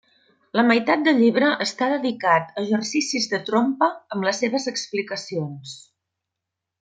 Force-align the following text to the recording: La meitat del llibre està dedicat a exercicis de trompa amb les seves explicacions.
La 0.59 0.63
meitat 0.69 1.01
del 1.07 1.17
llibre 1.23 1.49
està 1.65 1.89
dedicat 1.91 2.49
a 2.55 2.63
exercicis 2.63 3.27
de 3.35 3.41
trompa 3.53 3.91
amb 4.17 4.27
les 4.31 4.41
seves 4.45 4.65
explicacions. 4.73 5.77